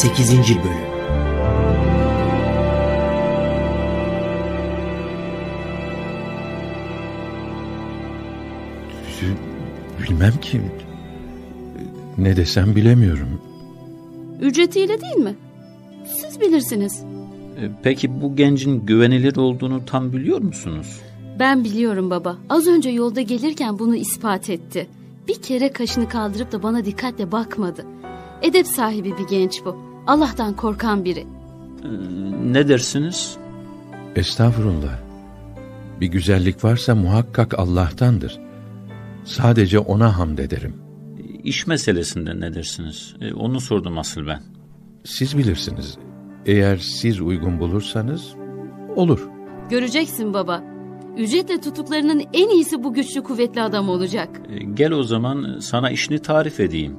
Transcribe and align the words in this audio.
8. 0.00 0.30
Bölüm 0.32 0.56
Bilmem 10.02 10.32
ki. 10.40 10.60
Ne 12.18 12.36
desem 12.36 12.76
bilemiyorum. 12.76 13.40
Ücretiyle 14.40 15.00
değil 15.00 15.16
mi? 15.16 15.34
Siz 16.04 16.40
bilirsiniz. 16.40 17.04
E, 17.60 17.70
Peki 17.82 18.20
bu 18.22 18.36
gencin 18.36 18.86
güvenilir 18.86 19.36
olduğunu 19.36 19.84
tam 19.86 20.12
biliyor 20.12 20.40
musunuz? 20.40 21.00
Ben 21.38 21.64
biliyorum 21.64 22.10
baba. 22.10 22.36
Az 22.48 22.66
önce 22.66 22.90
yolda 22.90 23.20
gelirken 23.20 23.78
bunu 23.78 23.96
ispat 23.96 24.50
etti. 24.50 24.86
Bir 25.28 25.42
kere 25.42 25.72
kaşını 25.72 26.08
kaldırıp 26.08 26.52
da 26.52 26.62
bana 26.62 26.84
dikkatle 26.84 27.32
bakmadı. 27.32 27.86
Edep 28.42 28.66
sahibi 28.66 29.12
bir 29.18 29.28
genç 29.28 29.64
bu. 29.64 29.89
Allah'tan 30.06 30.56
korkan 30.56 31.04
biri. 31.04 31.20
E, 31.20 31.26
Ne 32.52 32.68
dersiniz? 32.68 33.36
Estağfurullah. 34.16 34.98
Bir 36.00 36.06
güzellik 36.06 36.64
varsa 36.64 36.94
muhakkak 36.94 37.58
Allah'tandır. 37.58 38.38
Sadece 39.24 39.78
ona 39.78 40.18
hamd 40.18 40.38
ederim. 40.38 40.74
İş 41.44 41.66
meselesinde 41.66 42.40
ne 42.40 42.54
dersiniz? 42.54 43.14
E, 43.20 43.32
Onu 43.34 43.60
sordum 43.60 43.98
asıl 43.98 44.26
ben. 44.26 44.42
Siz 45.04 45.38
bilirsiniz. 45.38 45.98
Eğer 46.46 46.76
siz 46.76 47.20
uygun 47.20 47.60
bulursanız 47.60 48.34
olur. 48.96 49.28
Göreceksin 49.70 50.34
baba. 50.34 50.62
Ücretle 51.18 51.60
tutuklarının 51.60 52.22
en 52.32 52.48
iyisi 52.48 52.84
bu 52.84 52.94
güçlü 52.94 53.22
kuvvetli 53.22 53.62
adam 53.62 53.88
olacak. 53.88 54.40
E, 54.48 54.58
Gel 54.64 54.92
o 54.92 55.02
zaman 55.02 55.58
sana 55.60 55.90
işini 55.90 56.18
tarif 56.18 56.60
edeyim. 56.60 56.96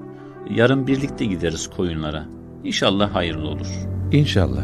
Yarın 0.49 0.87
birlikte 0.87 1.25
gideriz 1.25 1.69
koyunlara. 1.69 2.25
İnşallah 2.63 3.15
hayırlı 3.15 3.47
olur. 3.47 3.67
İnşallah. 4.11 4.63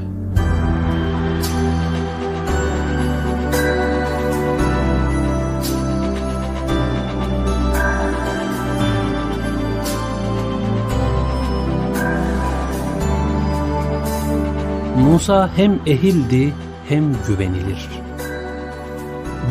Musa 14.98 15.50
hem 15.56 15.80
ehildi 15.86 16.54
hem 16.90 17.16
güvenilir. 17.28 17.90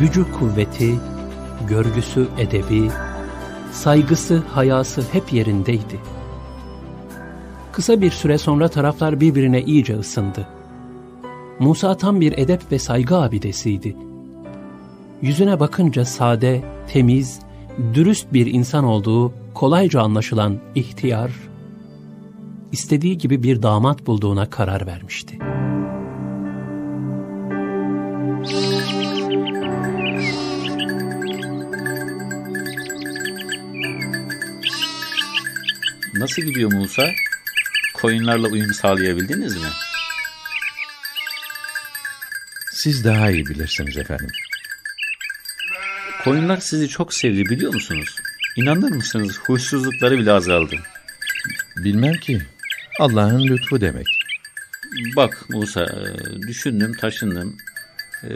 Gücü 0.01 0.33
kuvveti, 0.33 0.95
görgüsü 1.69 2.29
edebi, 2.39 2.91
saygısı 3.73 4.43
hayası 4.55 5.03
hep 5.13 5.33
yerindeydi. 5.33 6.16
Kısa 7.77 8.01
bir 8.01 8.11
süre 8.11 8.39
sonra 8.39 8.69
taraflar 8.69 9.21
birbirine 9.21 9.63
iyice 9.63 9.99
ısındı. 9.99 10.49
Musa 11.59 11.97
tam 11.97 12.21
bir 12.21 12.39
edep 12.39 12.73
ve 12.73 12.79
saygı 12.79 13.17
abidesiydi. 13.17 13.97
Yüzüne 15.23 15.61
bakınca 15.61 16.05
sade, 16.05 16.65
temiz, 16.89 17.41
dürüst 17.95 18.33
bir 18.33 18.47
insan 18.47 18.85
olduğu 18.85 19.33
kolayca 19.55 20.01
anlaşılan 20.01 20.59
ihtiyar, 20.75 21.33
istediği 22.73 23.19
gibi 23.19 23.43
bir 23.43 23.63
damat 23.63 24.07
bulduğuna 24.07 24.51
karar 24.51 24.87
vermişti. 24.87 25.39
Nasıl 36.15 36.43
gidiyor 36.43 36.73
Musa? 36.73 37.03
Koyunlarla 38.01 38.49
uyum 38.49 38.75
sağlayabildiniz 38.75 39.57
mi? 39.57 39.69
Siz 42.73 43.05
daha 43.05 43.31
iyi 43.31 43.47
bilirsiniz 43.47 43.97
efendim. 43.97 44.31
Koyunlar 46.25 46.57
sizi 46.57 46.89
çok 46.89 47.15
sevdi 47.15 47.45
biliyor 47.45 47.75
musunuz? 47.75 48.17
İnanır 48.57 48.91
mısınız 48.91 49.39
huysuzlukları 49.39 50.19
bile 50.19 50.33
azaldı. 50.33 50.77
Bilmem 51.77 52.15
ki. 52.15 52.43
Allah'ın 53.01 53.43
lütfu 53.43 53.81
demek. 53.81 54.07
Bak 55.17 55.45
Musa 55.49 55.85
e, 55.85 56.43
düşündüm 56.49 56.93
taşındım. 57.01 57.57
E, 58.25 58.31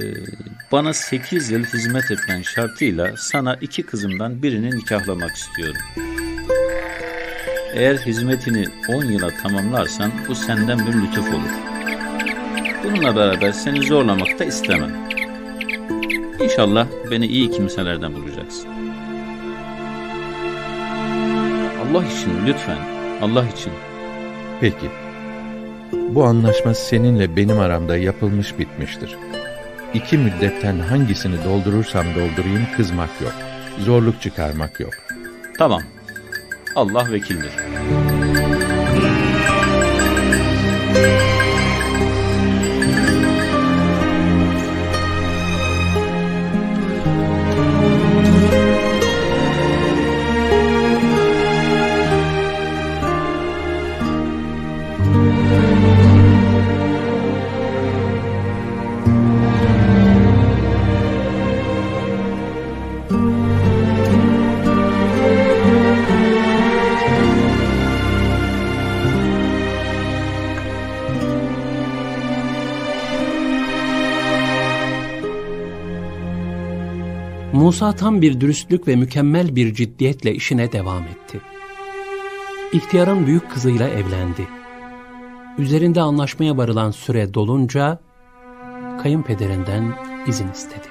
Bana 0.73 0.93
8 0.93 1.51
yıl 1.51 1.65
hizmet 1.65 2.11
etmen 2.11 2.43
şartıyla 2.43 3.15
sana 3.17 3.55
iki 3.55 3.83
kızımdan 3.83 4.43
birini 4.43 4.71
nikahlamak 4.77 5.37
istiyorum. 5.37 5.83
Eğer 7.75 7.97
hizmetini 7.97 8.67
10 8.89 9.05
yıla 9.05 9.29
tamamlarsan 9.43 10.13
bu 10.29 10.35
senden 10.35 10.79
bir 10.79 10.93
lütuf 10.93 11.29
olur. 11.29 11.51
Bununla 12.85 13.17
beraber 13.17 13.53
seni 13.53 13.83
zorlamak 13.83 14.39
da 14.39 14.45
istemem. 14.45 14.91
İnşallah 16.41 16.87
beni 17.11 17.27
iyi 17.27 17.51
kimselerden 17.51 18.15
bulacaksın. 18.15 18.69
Allah 21.83 22.05
için 22.05 22.47
lütfen, 22.47 22.79
Allah 23.23 23.45
için. 23.57 23.73
Peki. 24.61 24.91
Bu 25.93 26.25
anlaşma 26.25 26.75
seninle 26.75 27.37
benim 27.37 27.59
aramda 27.59 27.97
yapılmış 27.97 28.59
bitmiştir. 28.59 29.17
İki 29.95 30.19
müddetten 30.19 30.79
hangisini 30.79 31.45
doldurursam 31.45 32.07
doldurayım 32.07 32.67
kızmak 32.77 33.21
yok. 33.21 33.33
Zorluk 33.79 34.21
çıkarmak 34.21 34.81
yok. 34.81 34.95
Tamam. 35.59 35.83
Allah 36.75 37.13
vekildir. 37.13 37.53
Musa 77.61 77.93
tam 77.93 78.23
bir 78.23 78.41
dürüstlük 78.41 78.89
ve 78.89 78.97
mükemmel 78.97 79.57
bir 79.57 79.75
ciddiyetle 79.75 80.35
işine 80.35 80.73
devam 80.73 81.03
etti. 81.03 81.41
İhtiyarın 82.73 83.27
büyük 83.27 83.51
kızıyla 83.51 83.89
evlendi. 83.89 84.49
Üzerinde 85.59 86.01
anlaşmaya 86.01 86.57
varılan 86.57 86.91
süre 86.91 87.35
dolunca 87.35 87.99
kayınpederinden 89.03 89.95
izin 90.27 90.51
istedi. 90.51 90.89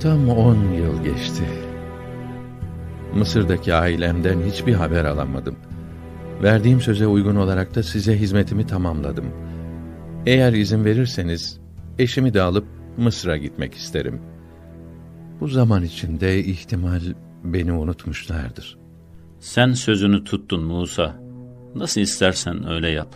Tam 0.00 0.28
on 0.28 0.72
yıl 0.72 1.04
geçti. 1.04 1.42
Mısır'daki 3.14 3.74
ailemden 3.74 4.40
hiçbir 4.40 4.74
haber 4.74 5.04
alamadım. 5.04 5.56
Verdiğim 6.42 6.80
söze 6.80 7.06
uygun 7.06 7.36
olarak 7.36 7.74
da 7.74 7.82
size 7.82 8.18
hizmetimi 8.20 8.66
tamamladım. 8.66 9.24
Eğer 10.26 10.52
izin 10.52 10.84
verirseniz 10.84 11.60
eşimi 11.98 12.34
de 12.34 12.42
alıp 12.42 12.64
Mısır'a 12.96 13.36
gitmek 13.36 13.74
isterim. 13.74 14.20
Bu 15.40 15.48
zaman 15.48 15.82
içinde 15.82 16.44
ihtimal 16.44 17.00
beni 17.44 17.72
unutmuşlardır. 17.72 18.78
Sen 19.40 19.72
sözünü 19.72 20.24
tuttun 20.24 20.64
Musa. 20.64 21.16
Nasıl 21.74 22.00
istersen 22.00 22.68
öyle 22.68 22.88
yap. 22.88 23.14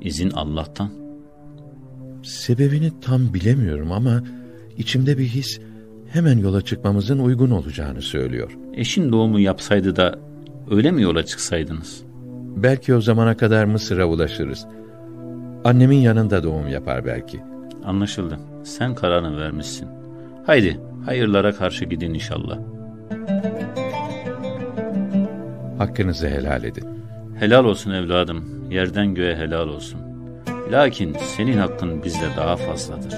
İzin 0.00 0.30
Allah'tan. 0.30 0.90
Sebebini 2.22 3.00
tam 3.00 3.34
bilemiyorum 3.34 3.92
ama 3.92 4.22
içimde 4.76 5.18
bir 5.18 5.26
his 5.26 5.60
hemen 6.14 6.38
yola 6.38 6.62
çıkmamızın 6.62 7.18
uygun 7.18 7.50
olacağını 7.50 8.02
söylüyor. 8.02 8.50
Eşin 8.74 9.12
doğumu 9.12 9.40
yapsaydı 9.40 9.96
da 9.96 10.18
öyle 10.70 10.90
mi 10.90 11.02
yola 11.02 11.24
çıksaydınız? 11.24 12.02
Belki 12.56 12.94
o 12.94 13.00
zamana 13.00 13.36
kadar 13.36 13.64
Mısır'a 13.64 14.06
ulaşırız. 14.06 14.66
Annemin 15.64 15.98
yanında 15.98 16.42
doğum 16.42 16.68
yapar 16.68 17.04
belki. 17.04 17.40
Anlaşıldı. 17.84 18.38
Sen 18.64 18.94
kararını 18.94 19.40
vermişsin. 19.40 19.88
Haydi 20.46 20.80
hayırlara 21.06 21.52
karşı 21.52 21.84
gidin 21.84 22.14
inşallah. 22.14 22.58
Hakkınızı 25.78 26.28
helal 26.28 26.64
edin. 26.64 26.88
Helal 27.38 27.64
olsun 27.64 27.90
evladım, 27.90 28.70
yerden 28.70 29.14
göğe 29.14 29.36
helal 29.36 29.68
olsun. 29.68 30.00
Lakin 30.72 31.16
senin 31.36 31.58
hakkın 31.58 32.04
bizde 32.04 32.26
daha 32.36 32.56
fazladır. 32.56 33.14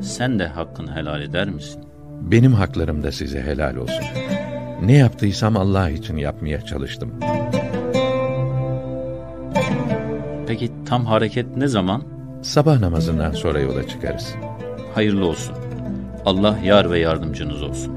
Sen 0.00 0.38
de 0.38 0.46
hakkını 0.46 0.96
helal 0.96 1.22
eder 1.22 1.50
misin? 1.50 1.87
Benim 2.20 2.52
haklarım 2.52 3.02
da 3.02 3.12
size 3.12 3.42
helal 3.42 3.76
olsun. 3.76 4.04
Ne 4.84 4.96
yaptıysam 4.96 5.56
Allah 5.56 5.90
için 5.90 6.16
yapmaya 6.16 6.60
çalıştım. 6.60 7.12
Peki 10.46 10.70
tam 10.86 11.06
hareket 11.06 11.56
ne 11.56 11.68
zaman? 11.68 12.02
Sabah 12.42 12.80
namazından 12.80 13.32
sonra 13.32 13.60
yola 13.60 13.88
çıkarız. 13.88 14.34
Hayırlı 14.94 15.26
olsun. 15.26 15.54
Allah 16.24 16.58
yar 16.64 16.90
ve 16.90 16.98
yardımcınız 16.98 17.62
olsun. 17.62 17.94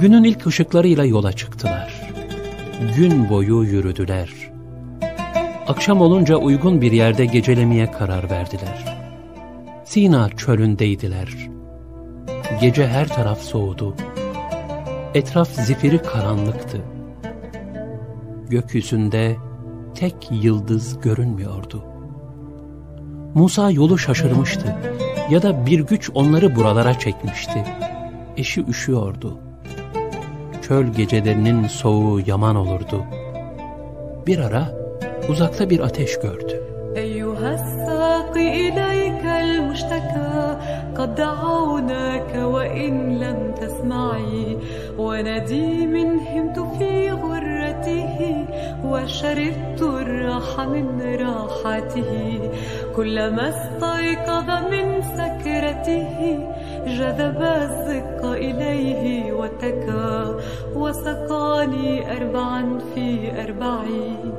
Günün 0.00 0.24
ilk 0.24 0.46
ışıklarıyla 0.46 1.04
yola 1.04 1.32
çıktılar. 1.32 2.10
Gün 2.96 3.28
boyu 3.28 3.62
yürüdüler. 3.62 4.30
Akşam 5.66 6.00
olunca 6.00 6.36
uygun 6.36 6.80
bir 6.80 6.92
yerde 6.92 7.24
gecelemeye 7.24 7.90
karar 7.90 8.30
verdiler. 8.30 8.97
Sina 9.88 10.28
çölündeydiler. 10.28 11.28
Gece 12.60 12.86
her 12.86 13.08
taraf 13.08 13.40
soğudu. 13.40 13.94
Etraf 15.14 15.48
zifiri 15.48 16.02
karanlıktı. 16.02 16.78
Gökyüzünde 18.48 19.36
tek 19.94 20.14
yıldız 20.30 21.00
görünmüyordu. 21.00 21.84
Musa 23.34 23.70
yolu 23.70 23.98
şaşırmıştı 23.98 24.76
ya 25.30 25.42
da 25.42 25.66
bir 25.66 25.80
güç 25.80 26.10
onları 26.14 26.56
buralara 26.56 26.98
çekmişti. 26.98 27.64
Eşi 28.36 28.64
üşüyordu. 28.64 29.38
Çöl 30.62 30.86
gecelerinin 30.86 31.66
soğuğu 31.66 32.20
yaman 32.26 32.56
olurdu. 32.56 33.04
Bir 34.26 34.38
ara 34.38 34.72
uzakta 35.28 35.70
bir 35.70 35.80
ateş 35.80 36.20
gördü. 36.20 36.62
Eyyuhas 36.96 37.77
المشتكى 39.78 40.56
قد 40.96 41.14
دعوناك 41.14 42.34
وإن 42.34 43.18
لم 43.18 43.54
تسمعي. 43.60 44.58
ونديم 44.98 45.96
همت 46.18 46.58
في 46.78 47.10
غرته 47.10 48.46
وشربت 48.84 49.82
الراح 49.82 50.60
من 50.60 51.02
راحته. 51.20 52.40
كلما 52.96 53.48
استيقظ 53.48 54.48
من 54.70 55.02
سكرته 55.02 56.38
جذب 56.86 57.42
الزق 57.42 58.24
إليه 58.26 59.32
واتكى 59.32 60.34
وسقاني 60.74 62.16
أربعا 62.16 62.78
في 62.94 63.32
أربعين. 63.44 64.37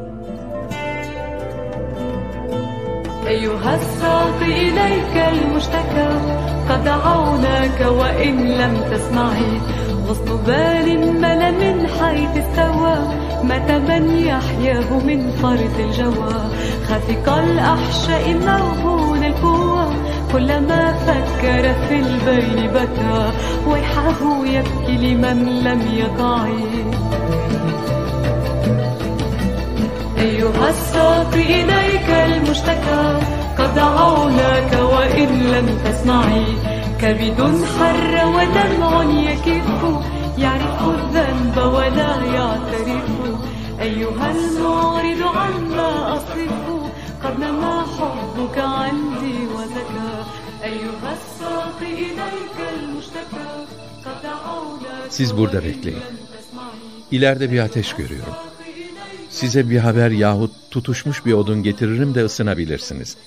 أيها 3.29 3.75
الساقي 3.75 4.69
إليك 4.69 5.15
المشتكى 5.15 6.09
قد 6.69 6.83
دعوناك 6.83 7.79
وإن 7.81 8.37
لم 8.47 8.77
تسمعي. 8.91 9.61
غصن 10.07 10.37
بال 10.47 10.87
مل 11.21 11.41
من 11.61 11.87
حيث 11.87 12.43
استوى 12.43 12.97
مات 13.43 13.71
من 13.71 14.17
يحياه 14.17 14.99
من 15.05 15.31
فرط 15.31 15.75
الجوى. 15.79 16.35
خفق 16.89 17.33
الأحشاء 17.33 18.33
موهون 18.47 19.23
القوى 19.23 19.85
كلما 20.33 20.93
فكر 20.93 21.73
في 21.87 21.95
البين 21.99 22.67
بكى. 22.67 23.31
ويحه 23.67 24.45
يبكي 24.45 25.13
لمن 25.13 25.63
لم 25.63 25.81
يقعي 25.93 26.69
أيها 30.17 30.69
الساقي 30.69 31.63
المشتكى 32.59 33.19
قد 33.57 33.75
دعوناك 33.75 34.71
وإن 34.93 35.29
لم 35.51 35.79
تسمعي 35.85 36.45
كبد 37.01 37.39
حر 37.79 38.27
ودمع 38.27 39.03
يكف 39.03 39.81
يعرف 40.37 40.81
الذنب 40.89 41.57
ولا 41.57 42.11
يعترف 42.35 43.09
أيها 43.81 44.31
المعرض 44.31 45.21
عما 45.35 46.15
أصف 46.17 46.37
قد 47.23 47.39
نما 47.39 47.85
حبك 47.97 48.57
عندي 48.57 49.37
وزكى 49.55 50.11
أيها 50.63 51.11
الساقي 51.17 51.93
إليك 51.93 52.57
المشتكى 52.75 53.49
قد 54.05 54.17
دعوناك 54.23 55.09
Siz 55.09 55.37
burada 55.37 55.63
bekleyin. 55.63 56.03
İleride 57.11 57.51
bir 57.51 57.59
ateş 57.59 57.93
görüyorum. 57.93 58.33
Size 59.29 59.69
bir 59.69 59.77
haber 59.77 60.11
yahut 60.11 60.51
tutuşmuş 60.71 61.25
bir 61.25 61.33
odun 61.33 61.63
getiririm 61.63 62.15
de 62.15 62.23
ısınabilirsiniz. 62.25 63.17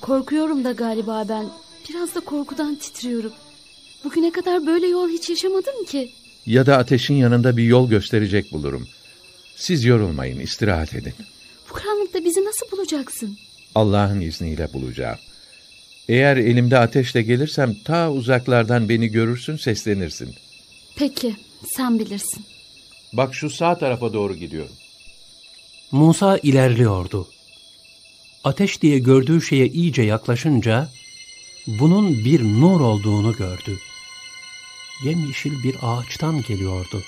Korkuyorum 0.00 0.64
da 0.64 0.72
galiba 0.72 1.24
ben. 1.28 1.46
Biraz 1.88 2.14
da 2.14 2.20
korkudan 2.20 2.74
titriyorum. 2.74 3.32
Bugüne 4.04 4.32
kadar 4.32 4.66
böyle 4.66 4.86
yol 4.86 5.08
hiç 5.08 5.30
yaşamadım 5.30 5.84
ki. 5.84 6.12
Ya 6.46 6.66
da 6.66 6.76
ateşin 6.78 7.14
yanında 7.14 7.56
bir 7.56 7.64
yol 7.64 7.88
gösterecek 7.90 8.52
bulurum. 8.52 8.88
Siz 9.56 9.84
yorulmayın, 9.84 10.40
istirahat 10.40 10.94
edin. 10.94 11.14
Bu 11.70 11.74
karanlıkta 11.74 12.24
bizi 12.24 12.44
nasıl 12.44 12.70
bulacaksın? 12.76 13.36
Allah'ın 13.74 14.20
izniyle 14.20 14.72
bulacağım. 14.72 15.18
Eğer 16.08 16.36
elimde 16.36 16.78
ateşle 16.78 17.22
gelirsem 17.22 17.74
ta 17.84 18.12
uzaklardan 18.12 18.88
beni 18.88 19.08
görürsün, 19.08 19.56
seslenirsin. 19.56 20.34
Peki, 20.96 21.36
sen 21.66 21.98
bilirsin. 21.98 22.44
Bak 23.12 23.34
şu 23.34 23.50
sağ 23.50 23.78
tarafa 23.78 24.12
doğru 24.12 24.34
gidiyorum. 24.34 24.72
Musa 25.92 26.38
ilerliyordu. 26.38 27.26
Ateş 28.44 28.82
diye 28.82 28.98
gördüğü 28.98 29.42
şeye 29.42 29.66
iyice 29.66 30.02
yaklaşınca 30.02 30.88
bunun 31.66 32.24
bir 32.24 32.42
nur 32.42 32.80
olduğunu 32.80 33.32
gördü. 33.32 33.78
Yemyeşil 35.04 35.62
bir 35.62 35.76
ağaçtan 35.82 36.42
geliyordu. 36.42 37.02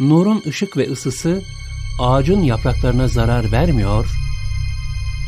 Nurun 0.00 0.42
ışık 0.46 0.76
ve 0.76 0.90
ısısı 0.90 1.42
ağacın 2.00 2.42
yapraklarına 2.42 3.08
zarar 3.08 3.52
vermiyor, 3.52 4.08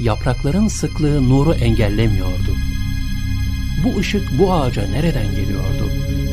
yaprakların 0.00 0.69
sıklığı 0.69 1.29
nuru 1.29 1.55
engellemiyordu. 1.55 2.56
Bu 3.85 3.99
ışık 3.99 4.38
bu 4.38 4.52
ağaca 4.52 4.87
nereden 4.87 5.35
geliyordu? 5.35 5.91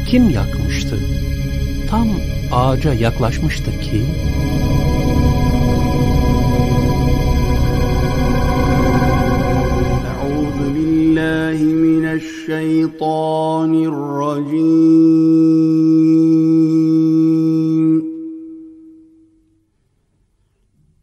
Kim 0.10 0.30
yakmıştı? 0.30 1.00
Tam 1.90 2.10
ağaca 2.52 2.94
yaklaşmıştı 2.94 3.82
ki 3.82 4.06
الشيطان 12.48 13.74
الرجيم. 13.76 14.78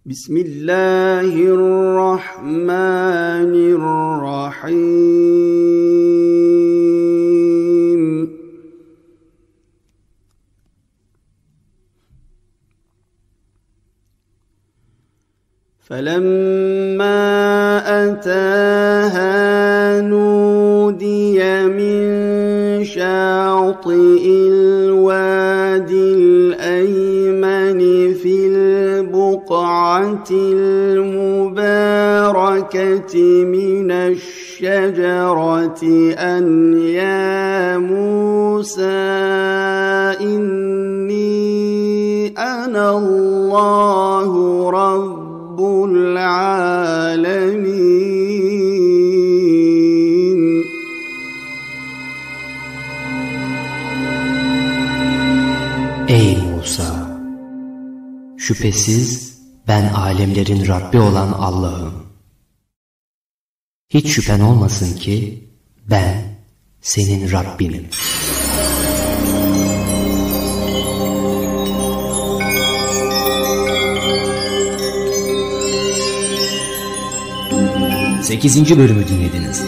بسم 0.06 0.36
الله 0.36 1.34
الرحمن 1.56 2.72
الرحيم. 3.76 4.84
فلما 15.84 17.20
أتاها 17.84 18.83
المباركة 31.50 32.24
من 33.44 33.90
الشجرة 33.90 35.80
أن 36.18 36.76
يا 36.78 37.78
موسى 37.78 38.82
إني 40.20 41.54
أنا 42.38 42.98
الله 42.98 44.30
رب 44.70 45.60
العالمين 45.90 47.64
Ey 56.08 56.36
Musa! 56.36 57.04
Şüphesiz 58.36 59.23
Ben 59.68 59.84
alemlerin 59.94 60.66
Rabbi 60.68 61.00
olan 61.00 61.32
Allah'ım. 61.32 62.06
Hiç 63.90 64.08
şüphen 64.08 64.40
olmasın 64.40 64.96
ki 64.96 65.48
ben 65.90 66.22
senin 66.80 67.32
Rabbinim. 67.32 67.88
Sekizinci 78.22 78.78
bölümü 78.78 79.08
dinlediniz. 79.08 79.62